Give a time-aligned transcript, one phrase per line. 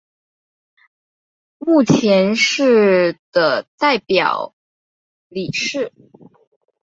[1.59, 4.55] 目前是的代表
[5.29, 5.93] 理事。